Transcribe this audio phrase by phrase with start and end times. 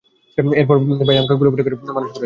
[0.55, 0.75] এরপর
[0.99, 2.19] ভাইয়াই আমাকে কোলে-পিঠে করে মানুষ করেছে।